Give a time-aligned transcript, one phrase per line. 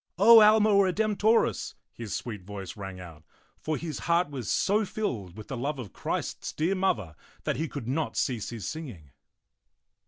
[0.17, 3.23] O Alma Redemptorisy his sweet voice rang out;
[3.59, 7.67] for his heart was so filled with the love of Christ's dear Mother that he
[7.67, 9.11] could not cease his singing.